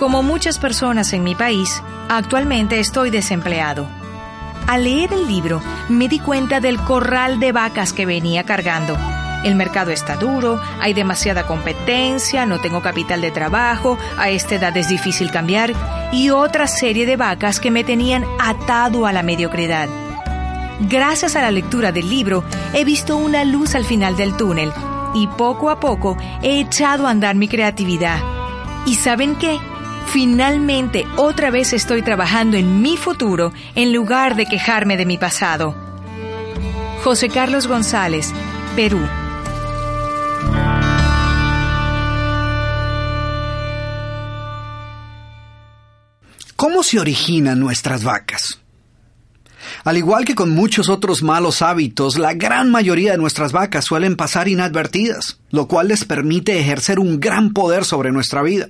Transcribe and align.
Como 0.00 0.22
muchas 0.22 0.58
personas 0.58 1.12
en 1.12 1.22
mi 1.22 1.34
país, 1.34 1.82
actualmente 2.08 2.80
estoy 2.80 3.10
desempleado. 3.10 3.86
Al 4.66 4.84
leer 4.84 5.12
el 5.12 5.28
libro, 5.28 5.60
me 5.90 6.08
di 6.08 6.18
cuenta 6.18 6.58
del 6.58 6.78
corral 6.78 7.38
de 7.38 7.52
vacas 7.52 7.92
que 7.92 8.06
venía 8.06 8.44
cargando. 8.44 8.96
El 9.44 9.56
mercado 9.56 9.90
está 9.90 10.16
duro, 10.16 10.58
hay 10.80 10.94
demasiada 10.94 11.46
competencia, 11.46 12.46
no 12.46 12.58
tengo 12.60 12.80
capital 12.80 13.20
de 13.20 13.30
trabajo, 13.30 13.98
a 14.16 14.30
esta 14.30 14.54
edad 14.54 14.74
es 14.74 14.88
difícil 14.88 15.30
cambiar 15.30 15.74
y 16.12 16.30
otra 16.30 16.66
serie 16.66 17.04
de 17.04 17.16
vacas 17.16 17.60
que 17.60 17.70
me 17.70 17.84
tenían 17.84 18.24
atado 18.38 19.04
a 19.04 19.12
la 19.12 19.22
mediocridad. 19.22 19.90
Gracias 20.80 21.36
a 21.36 21.42
la 21.42 21.50
lectura 21.50 21.92
del 21.92 22.08
libro, 22.08 22.42
he 22.72 22.86
visto 22.86 23.18
una 23.18 23.44
luz 23.44 23.74
al 23.74 23.84
final 23.84 24.16
del 24.16 24.34
túnel 24.34 24.72
y 25.12 25.26
poco 25.26 25.68
a 25.68 25.78
poco 25.78 26.16
he 26.40 26.58
echado 26.58 27.06
a 27.06 27.10
andar 27.10 27.34
mi 27.34 27.48
creatividad. 27.48 28.18
¿Y 28.86 28.94
saben 28.94 29.36
qué? 29.36 29.60
Finalmente, 30.06 31.06
otra 31.16 31.50
vez 31.50 31.72
estoy 31.72 32.02
trabajando 32.02 32.56
en 32.56 32.82
mi 32.82 32.96
futuro 32.96 33.52
en 33.74 33.92
lugar 33.92 34.34
de 34.36 34.46
quejarme 34.46 34.96
de 34.96 35.06
mi 35.06 35.18
pasado. 35.18 35.74
José 37.04 37.28
Carlos 37.28 37.66
González, 37.66 38.32
Perú. 38.76 39.00
¿Cómo 46.56 46.82
se 46.82 47.00
originan 47.00 47.58
nuestras 47.58 48.04
vacas? 48.04 48.60
Al 49.84 49.96
igual 49.96 50.24
que 50.24 50.34
con 50.34 50.50
muchos 50.50 50.88
otros 50.88 51.22
malos 51.22 51.62
hábitos, 51.62 52.18
la 52.18 52.34
gran 52.34 52.70
mayoría 52.70 53.12
de 53.12 53.18
nuestras 53.18 53.52
vacas 53.52 53.84
suelen 53.84 54.16
pasar 54.16 54.48
inadvertidas, 54.48 55.38
lo 55.50 55.66
cual 55.68 55.88
les 55.88 56.04
permite 56.04 56.58
ejercer 56.58 56.98
un 56.98 57.20
gran 57.20 57.52
poder 57.52 57.84
sobre 57.84 58.12
nuestra 58.12 58.42
vida. 58.42 58.68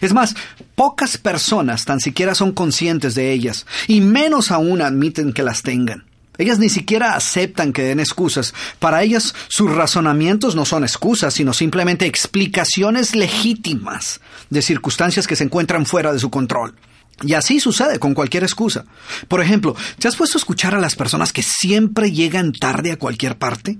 Es 0.00 0.12
más, 0.12 0.34
pocas 0.74 1.18
personas 1.18 1.84
tan 1.84 2.00
siquiera 2.00 2.34
son 2.34 2.52
conscientes 2.52 3.14
de 3.14 3.32
ellas, 3.32 3.66
y 3.86 4.00
menos 4.00 4.50
aún 4.50 4.82
admiten 4.82 5.32
que 5.32 5.42
las 5.42 5.62
tengan. 5.62 6.04
Ellas 6.36 6.58
ni 6.58 6.68
siquiera 6.68 7.14
aceptan 7.14 7.72
que 7.72 7.82
den 7.82 8.00
excusas. 8.00 8.54
Para 8.78 9.02
ellas 9.02 9.34
sus 9.48 9.70
razonamientos 9.70 10.56
no 10.56 10.64
son 10.64 10.82
excusas, 10.82 11.34
sino 11.34 11.52
simplemente 11.52 12.06
explicaciones 12.06 13.14
legítimas 13.14 14.20
de 14.50 14.62
circunstancias 14.62 15.26
que 15.26 15.36
se 15.36 15.44
encuentran 15.44 15.86
fuera 15.86 16.12
de 16.12 16.18
su 16.18 16.30
control. 16.30 16.74
Y 17.22 17.34
así 17.34 17.60
sucede 17.60 18.00
con 18.00 18.14
cualquier 18.14 18.42
excusa. 18.42 18.84
Por 19.28 19.40
ejemplo, 19.40 19.76
¿te 19.98 20.08
has 20.08 20.16
puesto 20.16 20.36
a 20.36 20.40
escuchar 20.40 20.74
a 20.74 20.80
las 20.80 20.96
personas 20.96 21.32
que 21.32 21.42
siempre 21.42 22.10
llegan 22.10 22.52
tarde 22.52 22.90
a 22.90 22.98
cualquier 22.98 23.38
parte? 23.38 23.78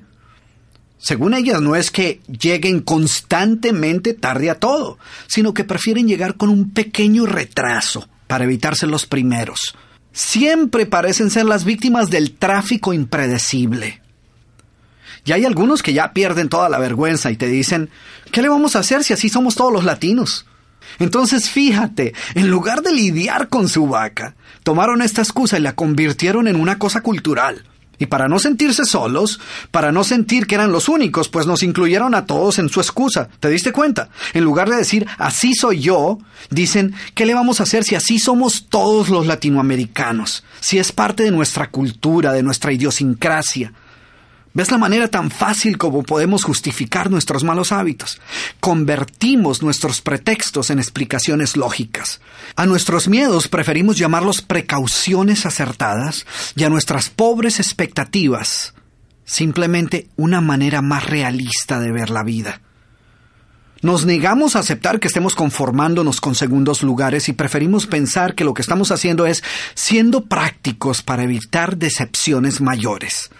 Según 0.98 1.34
ellas, 1.34 1.60
no 1.60 1.74
es 1.74 1.90
que 1.90 2.20
lleguen 2.28 2.80
constantemente 2.80 4.14
tarde 4.14 4.48
a 4.48 4.54
todo, 4.54 4.98
sino 5.26 5.52
que 5.52 5.64
prefieren 5.64 6.06
llegar 6.06 6.36
con 6.36 6.48
un 6.48 6.70
pequeño 6.70 7.26
retraso 7.26 8.08
para 8.26 8.44
evitarse 8.44 8.86
los 8.86 9.04
primeros. 9.04 9.74
Siempre 10.14 10.86
parecen 10.86 11.28
ser 11.28 11.44
las 11.44 11.64
víctimas 11.64 12.08
del 12.08 12.32
tráfico 12.32 12.92
impredecible. 12.92 14.00
Y 15.24 15.32
hay 15.32 15.44
algunos 15.44 15.82
que 15.82 15.92
ya 15.92 16.12
pierden 16.12 16.48
toda 16.48 16.68
la 16.68 16.78
vergüenza 16.78 17.32
y 17.32 17.36
te 17.36 17.48
dicen, 17.48 17.90
¿qué 18.30 18.40
le 18.40 18.48
vamos 18.48 18.76
a 18.76 18.78
hacer 18.78 19.02
si 19.02 19.12
así 19.12 19.28
somos 19.28 19.56
todos 19.56 19.72
los 19.72 19.84
latinos? 19.84 20.46
Entonces 21.00 21.50
fíjate, 21.50 22.14
en 22.36 22.48
lugar 22.48 22.82
de 22.82 22.92
lidiar 22.92 23.48
con 23.48 23.68
su 23.68 23.88
vaca, 23.88 24.36
tomaron 24.62 25.02
esta 25.02 25.20
excusa 25.20 25.58
y 25.58 25.62
la 25.62 25.74
convirtieron 25.74 26.46
en 26.46 26.56
una 26.56 26.78
cosa 26.78 27.00
cultural. 27.00 27.64
Y 27.98 28.06
para 28.06 28.28
no 28.28 28.38
sentirse 28.38 28.84
solos, 28.84 29.40
para 29.70 29.92
no 29.92 30.04
sentir 30.04 30.46
que 30.46 30.54
eran 30.54 30.72
los 30.72 30.88
únicos, 30.88 31.28
pues 31.28 31.46
nos 31.46 31.62
incluyeron 31.62 32.14
a 32.14 32.26
todos 32.26 32.58
en 32.58 32.68
su 32.68 32.80
excusa. 32.80 33.28
¿Te 33.40 33.48
diste 33.48 33.72
cuenta? 33.72 34.08
En 34.32 34.44
lugar 34.44 34.68
de 34.68 34.76
decir 34.76 35.06
así 35.18 35.54
soy 35.54 35.80
yo, 35.80 36.18
dicen 36.50 36.94
¿qué 37.14 37.26
le 37.26 37.34
vamos 37.34 37.60
a 37.60 37.64
hacer 37.64 37.84
si 37.84 37.94
así 37.94 38.18
somos 38.18 38.66
todos 38.68 39.08
los 39.08 39.26
latinoamericanos? 39.26 40.44
Si 40.60 40.78
es 40.78 40.92
parte 40.92 41.22
de 41.22 41.30
nuestra 41.30 41.70
cultura, 41.70 42.32
de 42.32 42.42
nuestra 42.42 42.72
idiosincrasia. 42.72 43.72
¿Ves 44.54 44.70
la 44.70 44.78
manera 44.78 45.08
tan 45.08 45.32
fácil 45.32 45.78
como 45.78 46.04
podemos 46.04 46.44
justificar 46.44 47.10
nuestros 47.10 47.42
malos 47.42 47.72
hábitos? 47.72 48.20
Convertimos 48.60 49.62
nuestros 49.62 50.00
pretextos 50.00 50.70
en 50.70 50.78
explicaciones 50.78 51.56
lógicas. 51.56 52.20
A 52.54 52.64
nuestros 52.64 53.08
miedos 53.08 53.48
preferimos 53.48 53.98
llamarlos 53.98 54.42
precauciones 54.42 55.44
acertadas 55.44 56.24
y 56.54 56.62
a 56.62 56.68
nuestras 56.70 57.10
pobres 57.10 57.58
expectativas 57.58 58.74
simplemente 59.24 60.08
una 60.16 60.40
manera 60.40 60.82
más 60.82 61.04
realista 61.04 61.80
de 61.80 61.92
ver 61.92 62.10
la 62.10 62.22
vida. 62.22 62.60
Nos 63.82 64.06
negamos 64.06 64.56
a 64.56 64.60
aceptar 64.60 64.98
que 64.98 65.08
estemos 65.08 65.34
conformándonos 65.34 66.20
con 66.20 66.34
segundos 66.34 66.82
lugares 66.82 67.28
y 67.28 67.32
preferimos 67.32 67.86
pensar 67.86 68.34
que 68.34 68.44
lo 68.44 68.54
que 68.54 68.62
estamos 68.62 68.90
haciendo 68.90 69.26
es 69.26 69.42
siendo 69.74 70.24
prácticos 70.24 71.02
para 71.02 71.24
evitar 71.24 71.76
decepciones 71.76 72.60
mayores. 72.60 73.30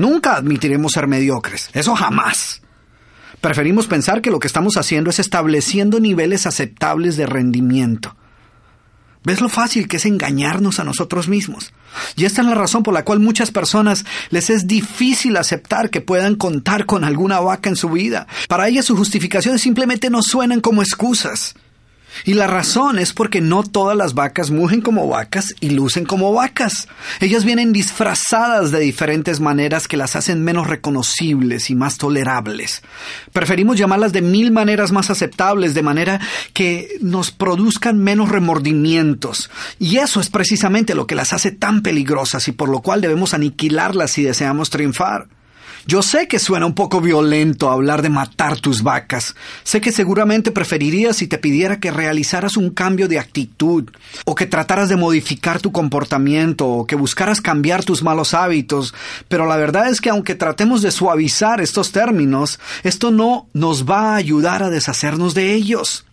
Nunca 0.00 0.34
admitiremos 0.36 0.92
ser 0.92 1.06
mediocres, 1.06 1.68
eso 1.74 1.94
jamás. 1.94 2.62
Preferimos 3.42 3.86
pensar 3.86 4.22
que 4.22 4.30
lo 4.30 4.38
que 4.38 4.46
estamos 4.46 4.78
haciendo 4.78 5.10
es 5.10 5.18
estableciendo 5.18 6.00
niveles 6.00 6.46
aceptables 6.46 7.18
de 7.18 7.26
rendimiento. 7.26 8.16
¿Ves 9.24 9.42
lo 9.42 9.50
fácil 9.50 9.88
que 9.88 9.98
es 9.98 10.06
engañarnos 10.06 10.80
a 10.80 10.84
nosotros 10.84 11.28
mismos? 11.28 11.74
Y 12.16 12.24
esta 12.24 12.40
es 12.40 12.48
la 12.48 12.54
razón 12.54 12.82
por 12.82 12.94
la 12.94 13.04
cual 13.04 13.20
muchas 13.20 13.50
personas 13.50 14.06
les 14.30 14.48
es 14.48 14.66
difícil 14.66 15.36
aceptar 15.36 15.90
que 15.90 16.00
puedan 16.00 16.36
contar 16.36 16.86
con 16.86 17.04
alguna 17.04 17.38
vaca 17.40 17.68
en 17.68 17.76
su 17.76 17.90
vida. 17.90 18.26
Para 18.48 18.68
ellas 18.68 18.86
sus 18.86 18.96
justificaciones 18.96 19.60
simplemente 19.60 20.08
no 20.08 20.22
suenan 20.22 20.62
como 20.62 20.80
excusas. 20.80 21.54
Y 22.24 22.34
la 22.34 22.46
razón 22.46 22.98
es 22.98 23.12
porque 23.12 23.40
no 23.40 23.62
todas 23.62 23.96
las 23.96 24.14
vacas 24.14 24.50
mugen 24.50 24.80
como 24.80 25.08
vacas 25.08 25.54
y 25.60 25.70
lucen 25.70 26.04
como 26.04 26.32
vacas. 26.32 26.88
Ellas 27.20 27.44
vienen 27.44 27.72
disfrazadas 27.72 28.70
de 28.70 28.80
diferentes 28.80 29.40
maneras 29.40 29.88
que 29.88 29.96
las 29.96 30.16
hacen 30.16 30.42
menos 30.42 30.66
reconocibles 30.66 31.70
y 31.70 31.74
más 31.74 31.98
tolerables. 31.98 32.82
Preferimos 33.32 33.78
llamarlas 33.78 34.12
de 34.12 34.22
mil 34.22 34.50
maneras 34.50 34.92
más 34.92 35.10
aceptables, 35.10 35.74
de 35.74 35.82
manera 35.82 36.20
que 36.52 36.88
nos 37.00 37.30
produzcan 37.30 37.98
menos 37.98 38.28
remordimientos. 38.28 39.50
Y 39.78 39.98
eso 39.98 40.20
es 40.20 40.30
precisamente 40.30 40.94
lo 40.94 41.06
que 41.06 41.14
las 41.14 41.32
hace 41.32 41.50
tan 41.50 41.82
peligrosas 41.82 42.48
y 42.48 42.52
por 42.52 42.68
lo 42.68 42.80
cual 42.80 43.00
debemos 43.00 43.34
aniquilarlas 43.34 44.10
si 44.10 44.22
deseamos 44.22 44.70
triunfar. 44.70 45.28
Yo 45.86 46.02
sé 46.02 46.28
que 46.28 46.38
suena 46.38 46.66
un 46.66 46.74
poco 46.74 47.00
violento 47.00 47.70
hablar 47.70 48.02
de 48.02 48.10
matar 48.10 48.58
tus 48.60 48.82
vacas. 48.82 49.34
Sé 49.64 49.80
que 49.80 49.92
seguramente 49.92 50.50
preferirías 50.50 51.16
si 51.16 51.26
te 51.26 51.38
pidiera 51.38 51.80
que 51.80 51.90
realizaras 51.90 52.56
un 52.56 52.70
cambio 52.70 53.08
de 53.08 53.18
actitud, 53.18 53.90
o 54.24 54.34
que 54.34 54.46
trataras 54.46 54.88
de 54.88 54.96
modificar 54.96 55.60
tu 55.60 55.72
comportamiento, 55.72 56.66
o 56.66 56.86
que 56.86 56.96
buscaras 56.96 57.40
cambiar 57.40 57.84
tus 57.84 58.02
malos 58.02 58.34
hábitos, 58.34 58.94
pero 59.28 59.46
la 59.46 59.56
verdad 59.56 59.88
es 59.88 60.00
que 60.00 60.10
aunque 60.10 60.34
tratemos 60.34 60.82
de 60.82 60.90
suavizar 60.90 61.60
estos 61.60 61.92
términos, 61.92 62.60
esto 62.82 63.10
no 63.10 63.46
nos 63.52 63.88
va 63.88 64.12
a 64.12 64.16
ayudar 64.16 64.62
a 64.62 64.70
deshacernos 64.70 65.34
de 65.34 65.54
ellos. 65.54 66.04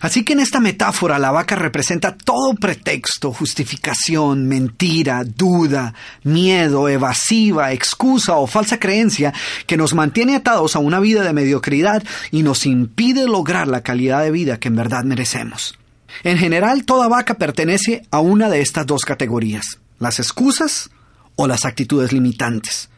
Así 0.00 0.24
que 0.24 0.32
en 0.32 0.40
esta 0.40 0.60
metáfora 0.60 1.18
la 1.18 1.30
vaca 1.30 1.56
representa 1.56 2.16
todo 2.16 2.54
pretexto, 2.54 3.32
justificación, 3.32 4.46
mentira, 4.46 5.24
duda, 5.24 5.94
miedo, 6.22 6.88
evasiva, 6.88 7.72
excusa 7.72 8.36
o 8.36 8.46
falsa 8.46 8.78
creencia 8.78 9.32
que 9.66 9.76
nos 9.76 9.94
mantiene 9.94 10.36
atados 10.36 10.76
a 10.76 10.80
una 10.80 11.00
vida 11.00 11.22
de 11.22 11.32
mediocridad 11.32 12.02
y 12.30 12.42
nos 12.42 12.66
impide 12.66 13.26
lograr 13.26 13.68
la 13.68 13.82
calidad 13.82 14.22
de 14.22 14.30
vida 14.30 14.58
que 14.58 14.68
en 14.68 14.76
verdad 14.76 15.04
merecemos. 15.04 15.78
En 16.22 16.38
general, 16.38 16.84
toda 16.84 17.08
vaca 17.08 17.34
pertenece 17.34 18.06
a 18.10 18.20
una 18.20 18.48
de 18.48 18.60
estas 18.60 18.86
dos 18.86 19.02
categorías, 19.04 19.80
las 19.98 20.18
excusas 20.20 20.90
o 21.36 21.46
las 21.46 21.64
actitudes 21.64 22.12
limitantes. 22.12 22.88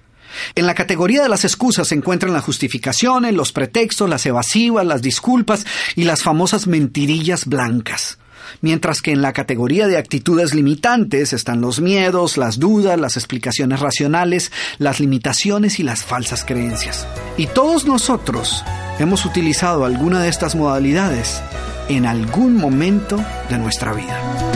En 0.55 0.67
la 0.67 0.75
categoría 0.75 1.23
de 1.23 1.29
las 1.29 1.44
excusas 1.44 1.88
se 1.88 1.94
encuentran 1.94 2.33
las 2.33 2.44
justificaciones, 2.44 3.35
los 3.35 3.53
pretextos, 3.53 4.09
las 4.09 4.27
evasivas, 4.27 4.87
las 4.87 5.03
disculpas 5.03 5.67
y 5.94 6.05
las 6.05 6.23
famosas 6.23 6.67
mentirillas 6.67 7.47
blancas. 7.47 8.19
Mientras 8.61 9.03
que 9.03 9.12
en 9.12 9.23
la 9.23 9.33
categoría 9.33 9.87
de 9.87 9.99
actitudes 9.99 10.55
limitantes 10.55 11.33
están 11.33 11.61
los 11.61 11.81
miedos, 11.81 12.37
las 12.37 12.59
dudas, 12.59 12.99
las 12.99 13.17
explicaciones 13.17 13.81
racionales, 13.81 14.53
las 14.79 15.00
limitaciones 15.00 15.79
y 15.81 15.83
las 15.83 16.05
falsas 16.05 16.44
creencias. 16.44 17.06
Y 17.37 17.49
todos 17.49 17.87
nosotros 17.87 18.65
hemos 18.99 19.25
utilizado 19.25 19.85
alguna 19.85 20.23
de 20.23 20.29
estas 20.29 20.55
modalidades 20.55 21.41
en 21.88 22.06
algún 22.06 22.56
momento 22.56 23.23
de 23.50 23.59
nuestra 23.59 23.93
vida. 23.93 24.56